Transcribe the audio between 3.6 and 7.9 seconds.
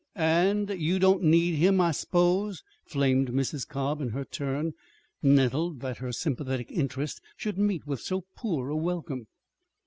Cobb, in her turn, nettled that her sympathetic interest should meet